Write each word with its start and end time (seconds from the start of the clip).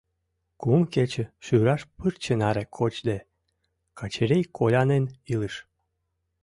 Кум 0.61 0.81
кече 0.93 1.23
шӱраш 1.45 1.81
пырче 1.95 2.33
наре 2.41 2.63
кочде, 2.75 3.17
Качырий 3.97 4.45
колянен 4.57 5.03
илыш. 5.33 5.55